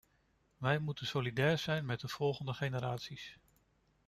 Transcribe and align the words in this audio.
Wij 0.57 0.79
moeten 0.79 1.07
solidair 1.07 1.57
zijn 1.57 1.85
met 1.85 1.99
de 1.99 2.07
volgende 2.07 2.53
generaties. 2.53 3.37